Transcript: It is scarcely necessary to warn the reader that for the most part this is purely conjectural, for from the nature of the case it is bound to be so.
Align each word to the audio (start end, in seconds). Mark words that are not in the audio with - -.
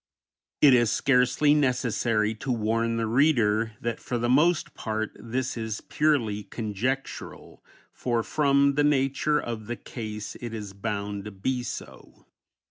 It 0.61 0.73
is 0.73 0.91
scarcely 0.91 1.53
necessary 1.53 2.33
to 2.33 2.51
warn 2.51 2.97
the 2.97 3.05
reader 3.05 3.73
that 3.81 3.99
for 3.99 4.17
the 4.17 4.27
most 4.29 4.73
part 4.73 5.11
this 5.15 5.55
is 5.55 5.79
purely 5.81 6.41
conjectural, 6.41 7.63
for 7.93 8.23
from 8.23 8.73
the 8.73 8.83
nature 8.83 9.39
of 9.39 9.67
the 9.67 9.75
case 9.75 10.35
it 10.41 10.55
is 10.55 10.73
bound 10.73 11.25
to 11.25 11.31
be 11.31 11.61
so. 11.61 12.25